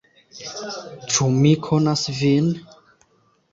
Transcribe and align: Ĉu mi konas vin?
Ĉu 1.11 1.27
mi 1.37 1.53
konas 1.69 2.07
vin? 2.23 2.51